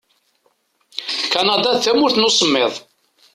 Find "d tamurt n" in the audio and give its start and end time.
1.73-2.27